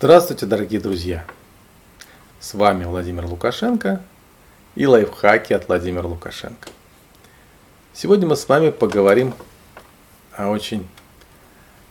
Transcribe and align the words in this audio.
Здравствуйте, 0.00 0.46
дорогие 0.46 0.80
друзья! 0.80 1.24
С 2.38 2.54
вами 2.54 2.84
Владимир 2.84 3.26
Лукашенко 3.26 4.00
и 4.76 4.86
лайфхаки 4.86 5.52
от 5.52 5.66
Владимира 5.66 6.06
Лукашенко. 6.06 6.68
Сегодня 7.92 8.28
мы 8.28 8.36
с 8.36 8.48
вами 8.48 8.70
поговорим 8.70 9.34
о 10.36 10.50
очень 10.50 10.88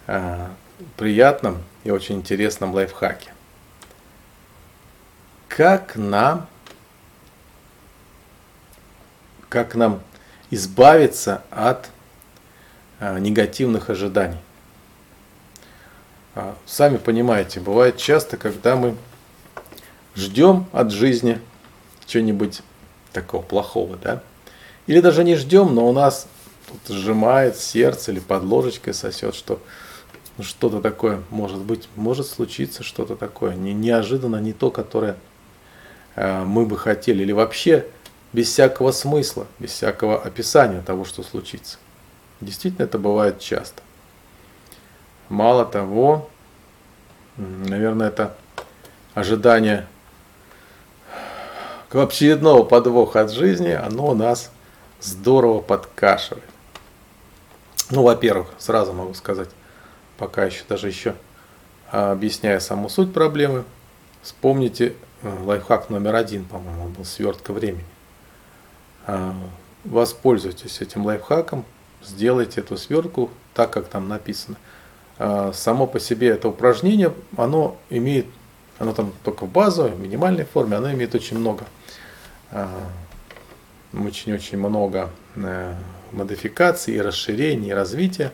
э, 0.07 0.47
приятном 0.95 1.61
и 1.83 1.91
очень 1.91 2.15
интересном 2.15 2.73
лайфхаке. 2.73 3.33
Как 5.49 5.97
нам, 5.97 6.47
как 9.49 9.75
нам 9.75 10.01
избавиться 10.49 11.43
от 11.51 11.89
э, 13.01 13.19
негативных 13.19 13.89
ожиданий. 13.89 14.39
А, 16.39 16.55
сами 16.67 16.97
понимаете, 16.97 17.59
бывает 17.59 17.97
часто, 17.97 18.37
когда 18.37 18.75
мы 18.75 18.95
ждем 20.15 20.67
от 20.71 20.91
жизни 20.91 21.41
чего-нибудь 22.05 22.61
такого 23.11 23.41
плохого, 23.41 23.97
да? 23.97 24.21
Или 24.85 25.01
даже 25.01 25.23
не 25.23 25.35
ждем, 25.35 25.73
но 25.73 25.89
у 25.89 25.93
нас 25.93 26.27
тут 26.67 26.95
сжимает 26.95 27.57
сердце 27.57 28.11
или 28.11 28.19
под 28.19 28.43
ложечкой 28.43 28.93
сосет, 28.93 29.33
что 29.33 29.59
ну, 30.37 30.43
что-то 30.43 30.79
такое 30.79 31.23
может 31.31 31.57
быть, 31.57 31.89
может 31.95 32.27
случиться 32.27 32.83
что-то 32.83 33.15
такое, 33.15 33.55
не, 33.55 33.73
неожиданно, 33.73 34.35
не 34.35 34.53
то, 34.53 34.69
которое 34.69 35.17
э, 36.15 36.43
мы 36.43 36.67
бы 36.67 36.77
хотели, 36.77 37.23
или 37.23 37.31
вообще 37.31 37.87
без 38.31 38.49
всякого 38.49 38.91
смысла, 38.91 39.47
без 39.57 39.71
всякого 39.71 40.21
описания 40.21 40.83
того, 40.83 41.03
что 41.03 41.23
случится. 41.23 41.79
Действительно, 42.41 42.83
это 42.83 42.99
бывает 42.99 43.39
часто. 43.39 43.81
Мало 45.29 45.65
того, 45.65 46.29
наверное, 47.37 48.07
это 48.07 48.35
ожидание 49.13 49.87
очередного 51.91 52.63
подвоха 52.63 53.21
от 53.21 53.31
жизни, 53.31 53.69
оно 53.69 54.07
у 54.07 54.15
нас 54.15 54.51
здорово 55.01 55.61
подкашивает. 55.61 56.43
Ну, 57.89 58.03
во-первых, 58.03 58.47
сразу 58.57 58.93
могу 58.93 59.13
сказать, 59.13 59.49
пока 60.17 60.45
еще 60.45 60.63
даже 60.67 60.87
еще 60.87 61.15
объясняя 61.89 62.59
саму 62.59 62.89
суть 62.89 63.13
проблемы, 63.13 63.63
вспомните 64.21 64.93
э, 65.21 65.43
лайфхак 65.43 65.89
номер 65.89 66.15
один, 66.15 66.43
по-моему, 66.43 66.89
был 66.89 67.05
свертка 67.05 67.53
времени. 67.53 67.85
А, 69.05 69.33
воспользуйтесь 69.85 70.81
этим 70.81 71.05
лайфхаком, 71.05 71.63
сделайте 72.03 72.59
эту 72.59 72.75
свертку 72.75 73.31
так, 73.53 73.71
как 73.71 73.87
там 73.87 74.09
написано. 74.09 74.57
А, 75.19 75.51
само 75.53 75.87
по 75.87 75.99
себе 75.99 76.29
это 76.29 76.49
упражнение, 76.49 77.13
оно 77.35 77.77
имеет, 77.89 78.27
оно 78.77 78.93
там 78.93 79.11
только 79.23 79.45
в 79.45 79.51
базовой, 79.51 79.91
в 79.91 79.99
минимальной 79.99 80.45
форме, 80.45 80.77
оно 80.77 80.91
имеет 80.91 81.15
очень 81.15 81.39
много, 81.39 81.65
а, 82.51 82.69
очень-очень 83.93 84.57
много 84.57 85.09
э, 85.35 85.73
модификаций 86.11 86.95
и 86.95 87.01
расширений, 87.01 87.69
и 87.69 87.73
развития. 87.73 88.33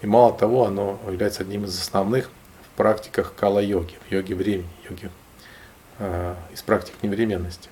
И 0.00 0.06
мало 0.06 0.32
того, 0.32 0.66
оно 0.66 0.98
является 1.06 1.42
одним 1.42 1.64
из 1.64 1.78
основных 1.78 2.30
в 2.62 2.76
практиках 2.76 3.34
кала-йоги, 3.34 3.94
в 4.08 4.12
йоге 4.12 4.34
времени, 4.36 4.68
йоге 4.88 5.10
э, 5.98 6.34
из 6.52 6.62
практик 6.62 6.94
невременности. 7.02 7.68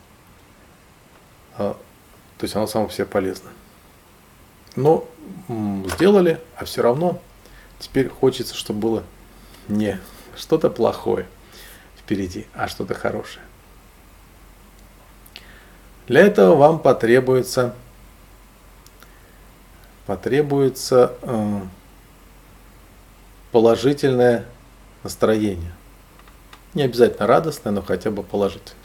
То 1.57 1.79
есть 2.43 2.55
оно 2.55 2.67
само 2.67 2.89
по 2.89 2.93
себе 2.93 3.07
полезно. 3.07 3.49
Но 4.75 5.09
сделали, 5.95 6.39
а 6.57 6.67
все 6.67 6.83
равно 6.83 7.19
Теперь 7.79 8.09
хочется, 8.09 8.55
чтобы 8.55 8.81
было 8.81 9.03
не 9.69 10.01
что-то 10.37 10.71
плохое 10.71 11.27
впереди, 11.99 12.47
а 12.55 12.69
что-то 12.69 12.95
хорошее. 12.95 13.45
Для 16.07 16.21
этого 16.21 16.55
вам 16.55 16.79
потребуется, 16.79 17.75
потребуется 20.07 21.15
э, 21.23 21.61
положительное 23.51 24.47
настроение. 25.03 25.73
Не 26.75 26.83
обязательно 26.83 27.27
радостное, 27.27 27.73
но 27.73 27.83
хотя 27.83 28.11
бы 28.11 28.23
положительное. 28.23 28.77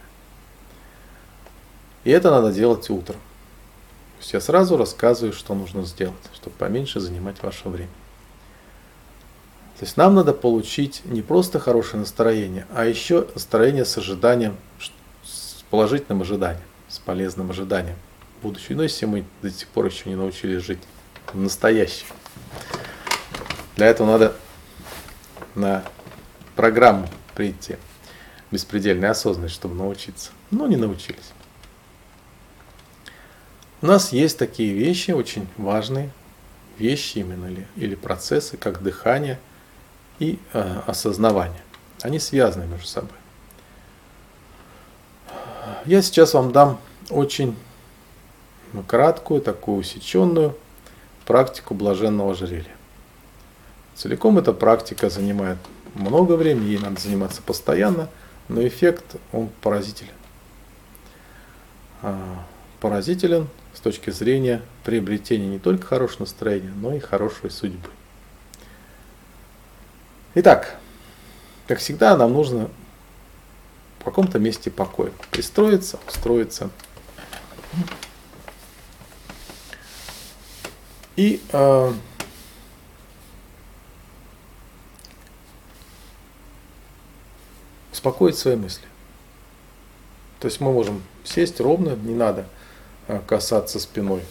И 2.04 2.10
это 2.10 2.32
надо 2.32 2.52
делать 2.52 2.90
утром. 2.90 3.18
То 3.18 4.22
есть 4.22 4.34
я 4.34 4.42
сразу 4.42 4.78
рассказываю, 4.78 5.34
что 5.34 5.54
нужно 5.54 5.84
сделать, 5.84 6.16
чтобы 6.34 6.56
поменьше 6.56 7.00
занимать 7.00 7.42
ваше 7.44 7.70
время. 7.70 7.90
То 9.82 9.86
есть 9.86 9.98
нам 9.98 10.14
надо 10.14 10.34
получить 10.34 11.02
не 11.06 11.24
просто 11.24 11.58
хорошее 11.58 12.02
настроение, 12.02 12.68
а 12.72 12.86
еще 12.86 13.28
настроение 13.34 13.84
с 13.84 13.98
ожиданием, 13.98 14.56
с 15.24 15.64
положительным 15.72 16.22
ожиданием, 16.22 16.62
с 16.88 17.00
полезным 17.00 17.50
ожиданием 17.50 17.96
будущего. 18.44 18.76
Но 18.76 18.84
если 18.84 19.08
мы 19.08 19.26
до 19.42 19.50
сих 19.50 19.68
пор 19.70 19.88
еще 19.88 20.08
не 20.08 20.16
научились 20.16 20.64
жить 20.64 20.78
в 21.34 21.40
настоящем. 21.40 22.06
Для 23.76 23.88
этого 23.88 24.06
надо 24.06 24.36
на 25.56 25.84
программу 26.56 27.10
прийти 27.34 27.78
беспредельной 28.52 29.10
осознанность, 29.10 29.56
чтобы 29.56 29.74
научиться. 29.74 30.30
Но 30.52 30.68
не 30.68 30.78
научились. 30.78 31.32
У 33.82 33.88
нас 33.88 34.12
есть 34.12 34.38
такие 34.38 34.76
вещи, 34.76 35.10
очень 35.10 35.48
важные 35.58 36.12
вещи 36.78 37.18
именно 37.18 37.48
или, 37.48 37.68
или 37.76 37.96
процессы, 37.96 38.58
как 38.58 38.84
дыхание– 38.84 39.40
и 40.20 40.40
э, 40.54 40.82
осознавание. 40.88 41.62
Они 42.02 42.20
связаны 42.20 42.66
между 42.66 42.88
собой. 42.88 43.18
Я 45.86 46.02
сейчас 46.02 46.34
вам 46.34 46.52
дам 46.52 46.80
очень 47.10 47.56
краткую, 48.88 49.42
такую 49.42 49.78
усеченную 49.78 50.56
практику 51.26 51.74
блаженного 51.74 52.32
ожерелья. 52.32 52.76
Целиком 53.96 54.38
эта 54.38 54.54
практика 54.54 55.10
занимает 55.10 55.58
много 55.94 56.34
времени, 56.34 56.70
ей 56.70 56.80
надо 56.80 57.00
заниматься 57.00 57.42
постоянно, 57.42 58.10
но 58.48 58.66
эффект 58.66 59.18
он 59.32 59.50
поразителен. 59.62 60.14
А, 62.02 62.46
поразителен 62.80 63.48
с 63.74 63.80
точки 63.80 64.10
зрения 64.10 64.62
приобретения 64.84 65.48
не 65.48 65.60
только 65.60 65.86
хорошего 65.86 66.22
настроения, 66.22 66.72
но 66.76 66.94
и 66.94 67.00
хорошей 67.00 67.52
судьбы. 67.52 67.90
Итак, 70.34 70.78
как 71.68 71.80
всегда, 71.80 72.16
нам 72.16 72.32
нужно 72.32 72.70
в 74.00 74.04
каком-то 74.06 74.40
месте 74.40 74.72
покоя 74.72 75.12
пристроиться, 75.30 76.00
устроиться. 76.08 76.70
И 81.18 81.42
э, 81.52 81.94
успокоить 87.92 88.38
свои 88.38 88.56
мысли. 88.56 88.86
То 90.40 90.48
есть 90.48 90.62
мы 90.62 90.72
можем 90.72 91.04
сесть 91.26 91.60
ровно, 91.60 91.96
не 91.96 92.16
надо 92.16 92.48
э, 93.08 93.20
касаться 93.28 93.80
спиной 93.80 94.24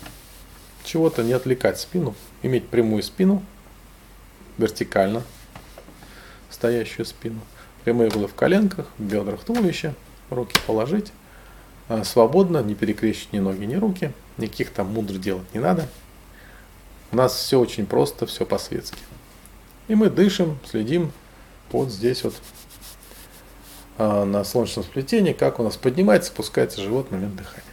чего-то, 0.82 1.22
не 1.22 1.34
отвлекать 1.34 1.78
спину, 1.78 2.14
иметь 2.42 2.68
прямую 2.68 3.02
спину, 3.02 3.44
вертикально, 4.56 5.22
стоящую 6.60 7.06
спину. 7.06 7.40
Прямые 7.84 8.10
углы 8.10 8.28
в 8.28 8.34
коленках, 8.34 8.86
в 8.98 9.02
бедрах 9.02 9.42
туловища, 9.42 9.94
руки 10.28 10.54
положить. 10.66 11.10
А, 11.88 12.04
свободно, 12.04 12.58
не 12.62 12.74
перекрещивать 12.74 13.32
ни 13.32 13.38
ноги, 13.38 13.64
ни 13.64 13.76
руки. 13.76 14.12
Никаких 14.36 14.68
там 14.70 14.88
мудр 14.88 15.14
делать 15.14 15.46
не 15.54 15.60
надо. 15.60 15.88
У 17.12 17.16
нас 17.16 17.34
все 17.34 17.58
очень 17.58 17.86
просто, 17.86 18.26
все 18.26 18.44
по-светски. 18.44 18.98
И 19.88 19.94
мы 19.94 20.10
дышим, 20.10 20.58
следим 20.70 21.12
вот 21.72 21.88
здесь 21.88 22.24
вот 22.24 22.34
а, 23.96 24.26
на 24.26 24.44
солнечном 24.44 24.84
сплетении, 24.84 25.32
как 25.32 25.60
у 25.60 25.62
нас 25.62 25.78
поднимается, 25.78 26.28
спускается 26.28 26.82
живот 26.82 27.08
в 27.08 27.12
момент 27.12 27.36
дыхания. 27.36 27.64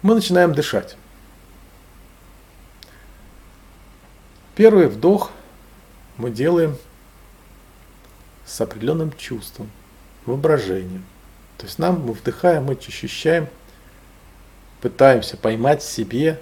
Мы 0.00 0.14
начинаем 0.14 0.54
дышать. 0.54 0.96
Первый 4.56 4.86
вдох 4.86 5.30
мы 6.18 6.30
делаем 6.30 6.76
с 8.44 8.60
определенным 8.60 9.12
чувством, 9.16 9.70
воображением. 10.26 11.04
То 11.56 11.66
есть 11.66 11.78
нам 11.78 12.04
мы 12.04 12.12
вдыхаем, 12.12 12.64
мы 12.64 12.74
ощущаем, 12.74 13.48
пытаемся 14.80 15.36
поймать 15.36 15.82
в 15.82 15.90
себе 15.90 16.40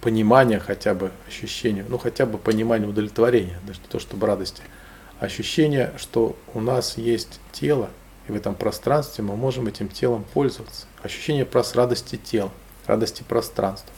понимание 0.00 0.60
хотя 0.60 0.94
бы 0.94 1.12
ощущения, 1.26 1.84
ну 1.88 1.98
хотя 1.98 2.26
бы 2.26 2.38
понимание 2.38 2.88
удовлетворения, 2.88 3.58
даже 3.66 3.80
не 3.80 3.88
то 3.88 3.98
чтобы 3.98 4.26
радости, 4.26 4.62
ощущение, 5.20 5.92
что 5.98 6.36
у 6.54 6.60
нас 6.60 6.96
есть 6.96 7.40
тело, 7.52 7.90
и 8.28 8.32
в 8.32 8.36
этом 8.36 8.54
пространстве 8.54 9.24
мы 9.24 9.36
можем 9.36 9.66
этим 9.66 9.88
телом 9.88 10.24
пользоваться. 10.32 10.86
Ощущение 11.02 11.44
просто 11.44 11.78
радости 11.78 12.16
тела, 12.16 12.50
радости 12.86 13.22
пространства. 13.22 13.92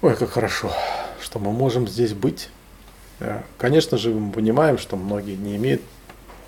Ой, 0.00 0.16
как 0.16 0.30
хорошо 0.30 0.72
что 1.20 1.38
мы 1.38 1.52
можем 1.52 1.88
здесь 1.88 2.12
быть, 2.12 2.48
Э, 3.20 3.42
конечно 3.56 3.98
же, 3.98 4.10
мы 4.10 4.32
понимаем, 4.32 4.78
что 4.78 4.96
многие 4.96 5.36
не 5.36 5.56
имеют, 5.56 5.82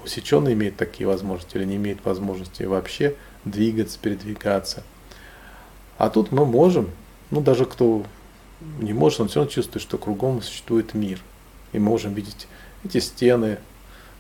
усеченные 0.05 0.55
имеют 0.55 0.77
такие 0.77 1.07
возможности 1.07 1.57
или 1.57 1.65
не 1.65 1.77
имеют 1.77 2.05
возможности 2.05 2.63
вообще 2.63 3.17
двигаться, 3.45 3.99
передвигаться. 3.99 4.83
А 5.99 6.11
тут 6.11 6.33
мы 6.33 6.47
можем, 6.47 6.91
ну 7.31 7.41
даже 7.41 7.67
кто 7.67 8.05
не 8.79 8.93
может, 8.93 9.21
он 9.21 9.29
все 9.29 9.41
равно 9.41 9.51
чувствует, 9.51 9.83
что 9.83 9.99
кругом 9.99 10.43
существует 10.43 10.95
мир. 10.95 11.21
И 11.73 11.79
мы 11.79 11.91
можем 11.91 12.15
видеть 12.15 12.47
эти 12.85 12.99
стены, 12.99 13.59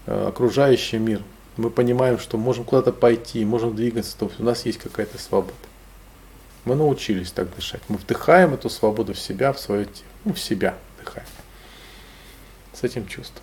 э, 0.06 0.28
окружающий 0.28 0.98
мир. 0.98 1.22
Мы 1.56 1.70
понимаем, 1.70 2.18
что 2.18 2.36
можем 2.38 2.64
куда-то 2.64 2.92
пойти, 2.92 3.44
можем 3.44 3.74
двигаться, 3.74 4.16
то 4.16 4.30
у 4.38 4.42
нас 4.42 4.66
есть 4.66 4.78
какая-то 4.78 5.18
свобода. 5.18 5.54
Мы 6.64 6.74
научились 6.74 7.32
так 7.32 7.54
дышать. 7.54 7.82
Мы 7.88 7.96
вдыхаем 7.96 8.54
эту 8.54 8.68
свободу 8.68 9.14
в 9.14 9.18
себя, 9.18 9.52
в 9.52 9.58
свое 9.58 9.86
тело. 9.86 10.06
Ну, 10.24 10.34
в 10.34 10.40
себя 10.40 10.76
вдыхаем. 10.96 11.26
С 12.74 12.82
этим 12.82 13.06
чувством. 13.06 13.42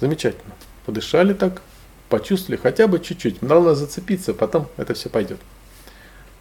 Замечательно. 0.00 0.54
Подышали 0.84 1.32
так, 1.32 1.62
почувствовали 2.08 2.60
хотя 2.60 2.86
бы 2.86 2.98
чуть-чуть. 2.98 3.42
Надо 3.42 3.74
зацепиться, 3.74 4.34
потом 4.34 4.68
это 4.76 4.94
все 4.94 5.08
пойдет. 5.08 5.40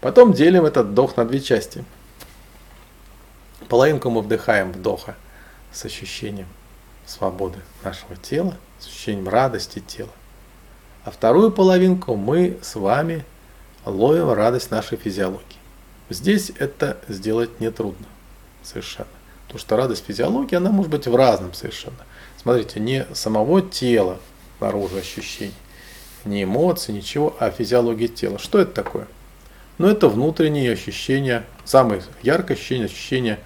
Потом 0.02 0.34
делим 0.34 0.66
этот 0.66 0.88
вдох 0.88 1.18
на 1.18 1.26
две 1.26 1.40
части. 1.40 1.84
Половинку 3.70 4.10
мы 4.10 4.22
вдыхаем 4.22 4.72
вдоха 4.72 5.16
с 5.72 5.86
ощущением 5.86 6.48
свободы 7.06 7.60
нашего 7.84 8.16
тела, 8.16 8.58
с 8.80 8.88
ощущением 8.88 9.30
радости 9.30 9.80
тела. 9.80 10.12
А 11.06 11.12
вторую 11.12 11.52
половинку 11.52 12.16
мы 12.16 12.58
с 12.64 12.74
вами 12.74 13.24
ловим 13.86 14.32
радость 14.32 14.72
нашей 14.72 14.98
физиологии. 14.98 15.44
Здесь 16.10 16.52
это 16.58 16.98
сделать 17.08 17.60
нетрудно 17.60 18.08
совершенно. 18.64 19.08
Потому 19.44 19.60
что 19.60 19.78
радость 19.78 20.04
физиологии, 20.04 20.56
она 20.56 20.72
может 20.72 20.92
быть 20.92 21.06
в 21.06 21.16
разном 21.16 21.54
совершенно. 21.54 22.00
Смотрите, 22.42 22.80
не 22.80 23.06
самого 23.14 23.62
тела 23.62 24.18
наружу 24.60 24.98
ощущений, 24.98 25.54
не 26.26 26.44
эмоций, 26.44 26.96
ничего, 26.96 27.36
а 27.40 27.52
физиология 27.52 28.08
тела. 28.08 28.40
Что 28.40 28.58
это 28.58 28.72
такое? 28.72 29.06
Ну, 29.78 29.88
это 29.88 30.10
внутренние 30.10 30.72
ощущения, 30.72 31.44
самое 31.66 32.02
яркое 32.24 32.58
ощущение, 32.58 32.86
ощущение 32.86 33.40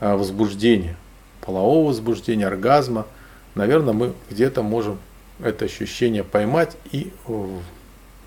а, 0.00 0.18
возбуждения, 0.18 0.96
полового 1.40 1.88
возбуждения, 1.88 2.46
оргазма. 2.46 3.06
Наверное, 3.54 3.94
мы 3.94 4.12
где-то 4.28 4.62
можем 4.62 4.98
это 5.40 5.64
ощущение 5.64 6.24
поймать 6.24 6.76
и 6.92 7.12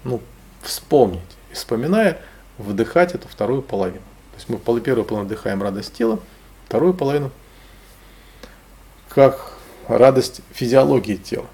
ну, 0.03 0.21
вспомнить. 0.61 1.21
И 1.51 1.53
вспоминая, 1.55 2.21
вдыхать 2.57 3.15
эту 3.15 3.27
вторую 3.27 3.61
половину. 3.61 4.03
То 4.31 4.37
есть 4.37 4.49
мы 4.49 4.57
первую 4.81 5.05
половину 5.05 5.27
вдыхаем 5.27 5.63
радость 5.63 5.93
тела, 5.93 6.19
вторую 6.67 6.93
половину 6.93 7.31
как 9.09 9.53
радость 9.87 10.41
физиологии 10.51 11.15
тела. 11.15 11.47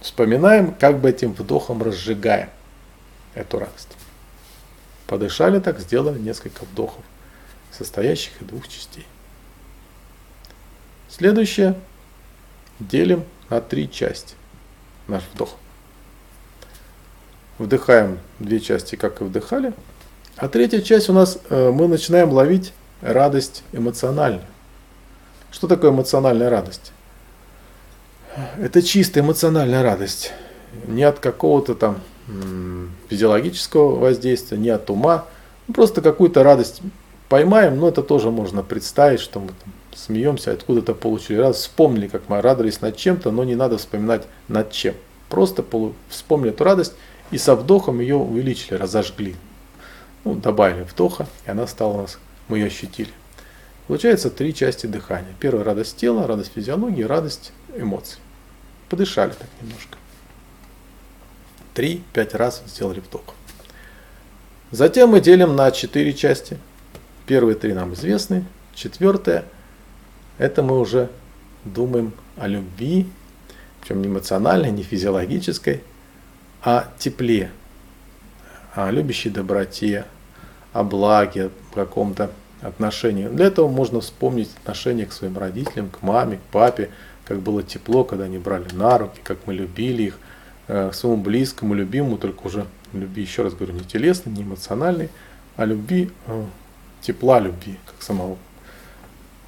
Вспоминаем, 0.00 0.74
как 0.74 0.98
бы 0.98 1.10
этим 1.10 1.32
вдохом 1.32 1.82
разжигаем 1.82 2.50
эту 3.34 3.60
радость. 3.60 3.96
Подышали 5.06 5.60
так, 5.60 5.78
сделали 5.78 6.18
несколько 6.18 6.64
вдохов, 6.64 7.04
состоящих 7.70 8.40
из 8.40 8.48
двух 8.48 8.66
частей. 8.68 9.06
Следующее 11.08 11.78
делим 12.78 13.24
на 13.50 13.60
три 13.60 13.90
части 13.90 14.34
наш 15.10 15.22
вдох. 15.34 15.50
Вдыхаем 17.58 18.18
две 18.38 18.60
части, 18.60 18.96
как 18.96 19.20
и 19.20 19.24
вдыхали. 19.24 19.74
А 20.36 20.48
третья 20.48 20.80
часть 20.80 21.10
у 21.10 21.12
нас, 21.12 21.38
э, 21.50 21.70
мы 21.70 21.88
начинаем 21.88 22.30
ловить 22.30 22.72
радость 23.02 23.62
эмоциональную. 23.72 24.46
Что 25.50 25.68
такое 25.68 25.90
эмоциональная 25.90 26.48
радость? 26.48 26.92
Это 28.58 28.80
чистая 28.80 29.22
эмоциональная 29.22 29.82
радость. 29.82 30.32
Не 30.86 31.02
от 31.02 31.18
какого-то 31.18 31.74
там 31.74 32.00
физиологического 33.08 33.96
воздействия, 33.96 34.56
не 34.56 34.70
от 34.70 34.88
ума. 34.88 35.26
Просто 35.74 36.00
какую-то 36.00 36.42
радость 36.42 36.80
поймаем, 37.28 37.78
но 37.78 37.88
это 37.88 38.02
тоже 38.02 38.30
можно 38.30 38.62
представить, 38.62 39.20
что 39.20 39.40
мы 39.40 39.48
там 39.48 39.72
смеемся, 39.94 40.52
откуда-то 40.52 40.94
получили 40.94 41.38
радость, 41.38 41.60
вспомнили, 41.60 42.08
как 42.08 42.28
мы 42.28 42.40
радовались 42.40 42.80
над 42.80 42.96
чем-то, 42.96 43.30
но 43.30 43.44
не 43.44 43.54
надо 43.54 43.78
вспоминать 43.78 44.26
над 44.48 44.72
чем. 44.72 44.94
Просто 45.28 45.64
вспомнили 46.08 46.50
эту 46.50 46.64
радость 46.64 46.94
и 47.30 47.38
со 47.38 47.54
вдохом 47.54 48.00
ее 48.00 48.16
увеличили, 48.16 48.74
разожгли. 48.74 49.36
Ну, 50.24 50.34
добавили 50.34 50.82
вдоха, 50.82 51.26
и 51.46 51.50
она 51.50 51.66
стала 51.66 51.92
у 51.94 52.02
нас, 52.02 52.18
мы 52.48 52.58
ее 52.58 52.66
ощутили. 52.66 53.10
Получается 53.86 54.30
три 54.30 54.54
части 54.54 54.86
дыхания. 54.86 55.34
Первая 55.40 55.64
радость 55.64 55.96
тела, 55.96 56.26
радость 56.26 56.52
физиологии, 56.54 57.02
радость 57.02 57.52
эмоций. 57.74 58.18
Подышали 58.88 59.30
так 59.32 59.48
немножко. 59.60 59.96
Три-пять 61.74 62.34
раз 62.34 62.62
сделали 62.66 63.00
вдох. 63.00 63.34
Затем 64.70 65.10
мы 65.10 65.20
делим 65.20 65.56
на 65.56 65.70
четыре 65.70 66.12
части. 66.12 66.58
Первые 67.26 67.56
три 67.56 67.72
нам 67.72 67.94
известны. 67.94 68.44
Четвертая– 68.74 69.44
это 70.40 70.62
мы 70.62 70.80
уже 70.80 71.10
думаем 71.66 72.14
о 72.38 72.48
любви, 72.48 73.06
причем 73.80 74.00
не 74.00 74.08
эмоциональной, 74.08 74.70
не 74.70 74.82
физиологической, 74.82 75.82
а 76.62 76.88
тепле, 76.98 77.50
о 78.74 78.90
любящей 78.90 79.28
доброте, 79.28 80.06
о 80.72 80.82
благе, 80.82 81.50
каком-то 81.74 82.30
отношении. 82.62 83.28
Для 83.28 83.46
этого 83.46 83.68
можно 83.68 84.00
вспомнить 84.00 84.48
отношение 84.62 85.04
к 85.04 85.12
своим 85.12 85.36
родителям, 85.36 85.90
к 85.90 86.00
маме, 86.00 86.38
к 86.38 86.52
папе, 86.52 86.88
как 87.26 87.40
было 87.40 87.62
тепло, 87.62 88.04
когда 88.04 88.24
они 88.24 88.38
брали 88.38 88.72
на 88.72 88.96
руки, 88.96 89.20
как 89.22 89.46
мы 89.46 89.52
любили 89.52 90.04
их, 90.04 90.18
э, 90.68 90.88
к 90.90 90.94
своему 90.94 91.22
близкому, 91.22 91.74
любимому, 91.74 92.16
только 92.16 92.46
уже 92.46 92.66
любви, 92.94 93.22
еще 93.22 93.42
раз 93.42 93.52
говорю, 93.52 93.74
не 93.74 93.84
телесной, 93.84 94.32
не 94.32 94.42
эмоциональной, 94.42 95.10
а 95.56 95.66
любви, 95.66 96.10
э, 96.28 96.44
тепла 97.02 97.40
любви, 97.40 97.78
как 97.84 98.02
самого. 98.02 98.38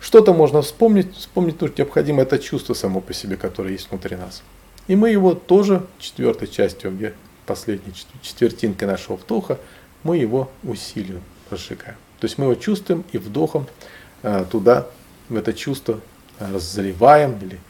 Что-то 0.03 0.35
можно 0.35 0.63
вспомнить, 0.63 1.15
вспомнить 1.15 1.59
тут 1.59 1.79
необходимо 1.79 2.23
это 2.23 2.41
чувство 2.41 2.75
само 2.75 3.01
по 3.01 3.15
себе, 3.15 3.37
которое 3.37 3.71
есть 3.71 3.89
внутри 3.89 4.17
нас. 4.17 4.43
И 4.89 4.97
мы 4.97 5.11
его 5.11 5.33
тоже 5.33 5.87
четвертой 6.01 6.49
частью, 6.49 6.91
где 6.91 7.15
последней 7.47 7.94
четвертинкой 8.21 8.89
нашего 8.89 9.17
вдоха, 9.17 9.61
мы 10.03 10.17
его 10.17 10.51
усиливаем, 10.65 11.23
разжигаем. 11.51 11.97
То 12.19 12.25
есть 12.25 12.37
мы 12.37 12.47
его 12.47 12.56
чувствуем 12.56 13.05
и 13.13 13.19
вдохом 13.19 13.69
э, 14.25 14.44
туда, 14.51 14.89
в 15.29 15.37
это 15.37 15.53
чувство 15.53 16.01
э, 16.41 16.59
заливаем 16.59 17.39
или 17.39 17.61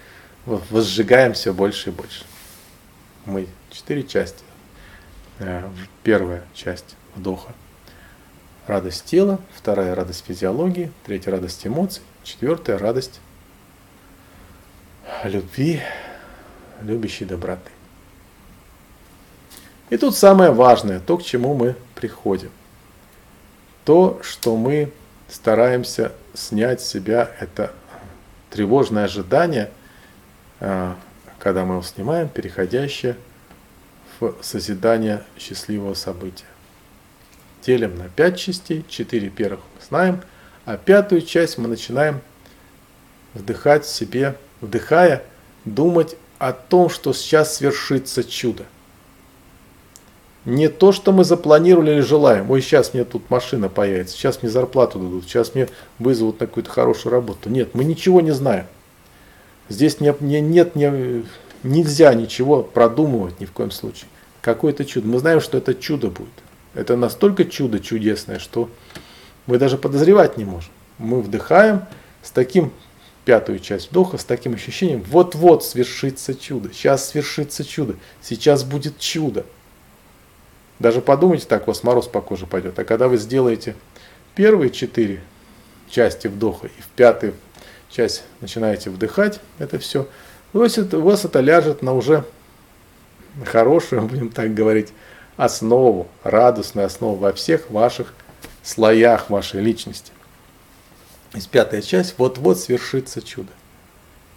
возжигаем 0.47 1.35
все 1.35 1.53
больше 1.53 1.91
и 1.91 1.93
больше. 1.93 2.25
Мы 3.27 3.47
четыре 3.71 4.05
части. 4.05 4.43
Э, 5.39 5.69
первая 6.03 6.45
часть 6.55 6.97
вдоха. 7.15 7.53
Радость 8.67 9.05
тела, 9.05 9.39
вторая 9.55 9.95
радость 9.95 10.25
физиологии, 10.27 10.91
третья 11.05 11.33
радость 11.33 11.67
эмоций, 11.67 12.03
четвертая 12.25 12.79
радость 12.79 13.21
любви, 15.25 15.81
любящей 16.83 17.25
доброты. 17.25 17.71
И 19.91 19.97
тут 19.97 20.17
самое 20.17 20.53
важное, 20.53 21.01
то, 21.01 21.19
к 21.19 21.23
чему 21.23 21.55
мы 21.55 21.77
приходим. 21.95 22.51
То, 23.85 24.21
что 24.23 24.57
мы 24.57 24.93
стараемся 25.29 26.13
снять 26.35 26.81
с 26.81 26.89
себя, 26.89 27.31
это 27.41 27.73
тревожное 28.51 29.05
ожидание, 29.05 29.71
а, 30.61 30.97
когда 31.39 31.65
мы 31.65 31.75
его 31.75 31.83
снимаем, 31.83 32.29
переходящее 32.29 33.17
в 34.21 34.35
созидание 34.41 35.25
счастливого 35.39 35.95
события. 35.95 36.47
Делим 37.65 37.97
на 37.97 38.09
пять 38.09 38.39
частей, 38.39 38.85
четыре 38.89 39.31
первых 39.31 39.61
мы 39.75 39.87
знаем, 39.87 40.23
а 40.65 40.77
пятую 40.77 41.23
часть 41.23 41.59
мы 41.59 41.69
начинаем 41.69 42.21
вдыхать 43.35 43.85
в 43.85 43.89
себе, 43.89 44.37
вдыхая, 44.61 45.23
думать 45.65 46.17
о 46.39 46.53
том, 46.53 46.89
что 46.89 47.13
сейчас 47.13 47.57
свершится 47.57 48.25
чудо. 48.25 48.65
Не 50.45 50.69
то, 50.69 50.91
что 50.91 51.13
мы 51.13 51.25
запланировали 51.25 51.93
или 51.93 52.01
желаем. 52.01 52.51
Ой, 52.51 52.61
сейчас 52.61 52.95
мне 52.95 53.05
тут 53.05 53.31
машина 53.31 53.69
появится, 53.69 54.17
сейчас 54.17 54.43
мне 54.43 54.51
зарплату 54.51 54.99
дадут, 54.99 55.25
сейчас 55.25 55.55
мне 55.55 55.69
вызовут 56.01 56.41
на 56.41 56.47
какую-то 56.47 56.71
хорошую 56.71 57.13
работу. 57.13 57.49
Нет, 57.49 57.75
мы 57.75 57.85
ничего 57.85 58.21
не 58.21 58.33
знаем. 58.33 58.67
Здесь 59.69 60.01
не, 60.01 60.13
не, 60.19 60.41
нет, 60.41 60.75
не, 60.75 61.25
нельзя 61.63 62.13
ничего 62.15 62.63
продумывать 62.63 63.39
ни 63.41 63.45
в 63.45 63.53
коем 63.53 63.71
случае. 63.71 64.09
Какое-то 64.41 64.85
чудо. 64.85 65.07
Мы 65.07 65.21
знаем, 65.21 65.41
что 65.41 65.59
это 65.59 65.75
чудо 65.75 66.09
будет. 66.09 66.29
Это 66.75 66.97
настолько 66.97 67.45
чудо 67.45 67.79
чудесное, 67.79 68.41
что 68.41 68.69
мы 69.47 69.59
даже 69.59 69.77
подозревать 69.77 70.37
не 70.37 70.45
можем. 70.45 70.71
Мы 70.99 71.21
вдыхаем 71.21 71.87
с 72.23 72.31
таким 72.31 72.73
пятую 73.25 73.59
часть 73.59 73.91
вдоха 73.91 74.19
с 74.19 74.25
таким 74.25 74.55
ощущением, 74.55 75.03
вот-вот 75.03 75.65
свершится 75.65 76.35
чудо, 76.35 76.71
сейчас 76.73 77.11
свершится 77.11 77.65
чудо, 77.65 77.97
сейчас 78.21 78.65
будет 78.65 78.99
чудо. 78.99 79.45
Даже 80.79 81.01
подумайте, 81.01 81.47
так 81.47 81.63
у 81.63 81.71
вас 81.71 81.85
мороз 81.85 82.09
по 82.09 82.21
коже 82.21 82.47
пойдет. 82.47 82.79
А 82.79 82.85
когда 82.85 83.07
вы 83.07 83.17
сделаете 83.17 83.77
первые 84.35 84.71
четыре 84.71 85.23
части 85.89 86.27
вдоха 86.27 86.67
и 86.67 86.81
в 86.81 86.87
пятую 86.89 87.35
часть 87.91 88.25
начинаете 88.41 88.91
вдыхать 88.91 89.41
это 89.59 89.79
все, 89.79 90.09
у 90.53 90.59
вас 90.59 90.77
у 90.79 91.01
вас 91.01 91.25
это 91.25 91.41
ляжет 91.41 91.83
на 91.83 91.95
уже 91.95 92.25
хорошую, 93.45 94.03
будем 94.09 94.31
так 94.31 94.55
говорить, 94.55 94.93
основу, 95.37 96.09
радостную 96.25 96.87
основу 96.87 97.17
во 97.17 97.33
всех 97.33 97.71
ваших 97.71 98.15
слоях 98.63 99.31
вашей 99.31 99.61
личности. 99.61 100.13
И 101.35 101.41
пятая 101.51 101.83
часть, 101.83 102.15
вот-вот 102.19 102.59
свершится 102.59 103.23
чудо. 103.23 103.51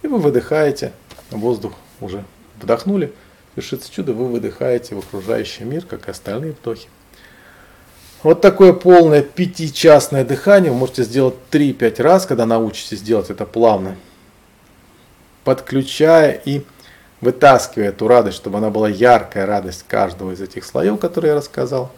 И 0.02 0.06
вы 0.06 0.18
выдыхаете, 0.18 0.92
воздух 1.30 1.74
уже 2.00 2.24
вдохнули, 2.60 3.12
свершится 3.54 3.92
чудо, 3.92 4.12
вы 4.12 4.28
выдыхаете 4.28 4.94
в 4.94 5.00
окружающий 5.00 5.64
мир, 5.64 5.84
как 5.84 6.08
и 6.08 6.10
остальные 6.10 6.52
вдохи. 6.52 6.88
Вот 8.22 8.40
такое 8.40 8.72
полное 8.72 9.22
пятичастное 9.22 10.24
дыхание 10.24 10.72
вы 10.72 10.78
можете 10.78 11.04
сделать 11.04 11.34
3-5 11.50 12.02
раз, 12.02 12.26
когда 12.26 12.46
научитесь 12.46 13.02
делать 13.02 13.30
это 13.30 13.44
плавно, 13.44 13.96
подключая 15.44 16.32
и 16.32 16.64
вытаскивая 17.20 17.90
эту 17.90 18.08
радость, 18.08 18.36
чтобы 18.36 18.58
она 18.58 18.70
была 18.70 18.88
яркая 18.88 19.46
радость 19.46 19.84
каждого 19.86 20.32
из 20.32 20.40
этих 20.40 20.64
слоев, 20.64 20.98
которые 20.98 21.30
я 21.30 21.36
рассказал, 21.36 21.92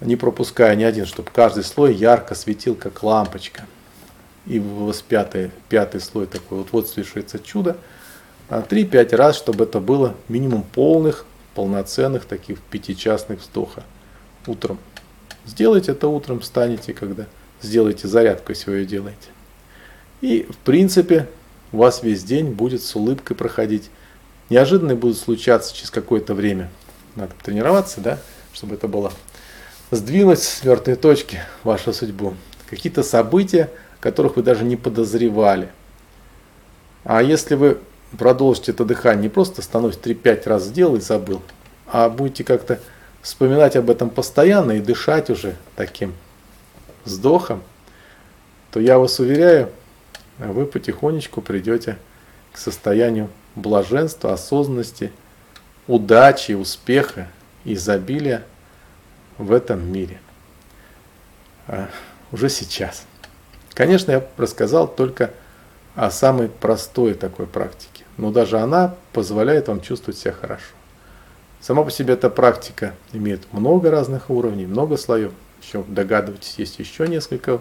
не 0.00 0.16
пропуская 0.16 0.74
ни 0.76 0.84
один, 0.84 1.06
чтобы 1.06 1.30
каждый 1.32 1.64
слой 1.64 1.94
ярко 1.94 2.34
светил, 2.34 2.74
как 2.74 3.02
лампочка. 3.02 3.66
И 4.46 4.58
вот 4.58 5.02
пятый, 5.08 5.50
пятый 5.68 6.00
слой 6.00 6.26
такой, 6.26 6.58
вот 6.58 6.68
вот 6.72 6.88
свершится 6.88 7.38
чудо. 7.38 7.76
А 8.48 8.60
3-5 8.60 9.16
раз, 9.16 9.36
чтобы 9.36 9.64
это 9.64 9.80
было 9.80 10.14
минимум 10.28 10.62
полных, 10.62 11.24
полноценных 11.54 12.26
таких 12.26 12.60
пятичастных 12.60 13.40
вздоха 13.40 13.82
утром. 14.46 14.78
Сделайте 15.44 15.92
это 15.92 16.08
утром, 16.08 16.40
встанете, 16.40 16.92
когда 16.92 17.26
сделаете 17.62 18.06
зарядку, 18.06 18.52
если 18.52 18.70
вы 18.70 18.76
ее 18.78 18.86
делаете. 18.86 19.28
И 20.20 20.46
в 20.48 20.56
принципе 20.58 21.28
у 21.72 21.78
вас 21.78 22.02
весь 22.02 22.22
день 22.22 22.50
будет 22.52 22.82
с 22.82 22.94
улыбкой 22.94 23.36
проходить. 23.36 23.90
Неожиданные 24.50 24.96
будут 24.96 25.18
случаться 25.18 25.74
через 25.74 25.90
какое-то 25.90 26.34
время. 26.34 26.70
Надо 27.16 27.32
тренироваться, 27.42 28.00
да, 28.00 28.18
чтобы 28.52 28.74
это 28.74 28.86
было 28.86 29.12
сдвинуть 29.90 30.42
с 30.42 30.64
мертвой 30.64 30.96
точки 30.96 31.40
вашу 31.62 31.92
судьбу. 31.92 32.34
Какие-то 32.68 33.02
события, 33.02 33.70
которых 34.00 34.36
вы 34.36 34.42
даже 34.42 34.64
не 34.64 34.76
подозревали. 34.76 35.68
А 37.04 37.22
если 37.22 37.54
вы 37.54 37.78
продолжите 38.18 38.72
это 38.72 38.84
дыхание, 38.84 39.24
не 39.24 39.28
просто 39.28 39.62
становитесь 39.62 40.00
3-5 40.00 40.48
раз 40.48 40.64
сделал 40.64 40.96
и 40.96 41.00
забыл, 41.00 41.42
а 41.86 42.08
будете 42.08 42.42
как-то 42.44 42.80
вспоминать 43.22 43.76
об 43.76 43.90
этом 43.90 44.10
постоянно 44.10 44.72
и 44.72 44.80
дышать 44.80 45.30
уже 45.30 45.56
таким 45.76 46.14
вздохом, 47.04 47.62
то 48.72 48.80
я 48.80 48.98
вас 48.98 49.20
уверяю, 49.20 49.70
вы 50.38 50.66
потихонечку 50.66 51.40
придете 51.40 51.96
к 52.52 52.58
состоянию 52.58 53.30
блаженства, 53.54 54.32
осознанности, 54.32 55.12
удачи, 55.86 56.52
успеха, 56.52 57.28
изобилия 57.64 58.44
в 59.38 59.52
этом 59.52 59.90
мире. 59.90 60.20
А, 61.68 61.88
уже 62.32 62.48
сейчас. 62.48 63.04
Конечно, 63.74 64.12
я 64.12 64.26
рассказал 64.36 64.88
только 64.88 65.30
о 65.94 66.10
самой 66.10 66.48
простой 66.48 67.14
такой 67.14 67.46
практике, 67.46 68.04
но 68.16 68.30
даже 68.30 68.58
она 68.58 68.94
позволяет 69.12 69.68
вам 69.68 69.80
чувствовать 69.80 70.18
себя 70.18 70.32
хорошо. 70.32 70.74
Сама 71.60 71.82
по 71.82 71.90
себе 71.90 72.14
эта 72.14 72.30
практика 72.30 72.94
имеет 73.12 73.52
много 73.52 73.90
разных 73.90 74.30
уровней, 74.30 74.66
много 74.66 74.96
слоев. 74.96 75.32
Еще 75.62 75.82
догадывайтесь, 75.88 76.54
есть 76.58 76.78
еще 76.78 77.08
несколько 77.08 77.60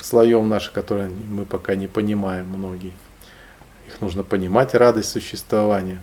слоев 0.00 0.44
наших, 0.44 0.72
которые 0.72 1.10
мы 1.10 1.44
пока 1.44 1.74
не 1.74 1.88
понимаем 1.88 2.46
многие. 2.46 2.92
Их 3.86 4.00
нужно 4.00 4.22
понимать, 4.22 4.74
радость 4.74 5.10
существования 5.10 6.02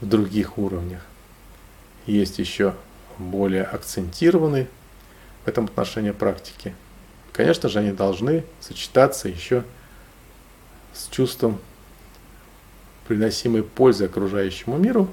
в 0.00 0.06
других 0.06 0.58
уровнях. 0.58 1.00
Есть 2.06 2.38
еще 2.38 2.74
более 3.18 3.64
акцентированные 3.64 4.68
в 5.44 5.48
этом 5.48 5.66
отношении 5.66 6.10
практики. 6.10 6.74
Конечно 7.32 7.68
же, 7.68 7.80
они 7.80 7.92
должны 7.92 8.44
сочетаться 8.60 9.28
еще 9.28 9.64
с 10.92 11.08
чувством 11.08 11.58
приносимой 13.06 13.62
пользы 13.62 14.06
окружающему 14.06 14.78
миру 14.78 15.08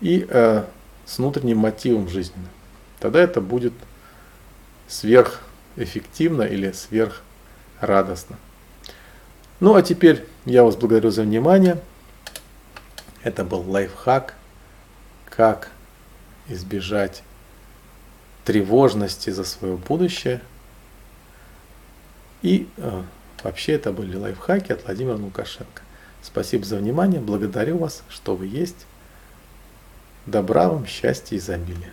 и 0.00 0.26
э, 0.28 0.64
с 1.04 1.18
внутренним 1.18 1.58
мотивом 1.58 2.08
жизненным. 2.08 2.48
Тогда 3.00 3.20
это 3.20 3.40
будет 3.40 3.74
сверхэффективно 4.88 6.42
или 6.42 6.72
сверхрадостно. 6.72 8.38
Ну 9.60 9.74
а 9.74 9.82
теперь 9.82 10.24
я 10.44 10.62
вас 10.62 10.76
благодарю 10.76 11.10
за 11.10 11.22
внимание. 11.22 11.80
Это 13.22 13.44
был 13.44 13.68
лайфхак, 13.68 14.34
как 15.28 15.70
избежать 16.48 17.22
тревожности 18.44 19.30
за 19.30 19.44
свое 19.44 19.76
будущее. 19.76 20.40
И 22.42 22.68
э, 22.76 23.02
вообще 23.42 23.72
это 23.72 23.92
были 23.92 24.16
лайфхаки 24.16 24.72
от 24.72 24.84
Владимира 24.84 25.16
Лукашенко. 25.16 25.82
Спасибо 26.22 26.64
за 26.64 26.76
внимание, 26.76 27.20
благодарю 27.20 27.78
вас, 27.78 28.02
что 28.08 28.36
вы 28.36 28.46
есть. 28.46 28.86
Добра 30.26 30.68
вам, 30.68 30.86
счастья 30.86 31.36
и 31.36 31.38
изобилия. 31.38 31.92